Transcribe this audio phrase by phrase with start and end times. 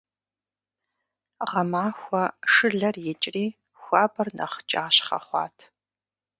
[1.49, 3.45] Гъэмахуэ шылэр икӀри,
[3.81, 5.57] хуабэр нэхъ кӀащхъэ хъуат.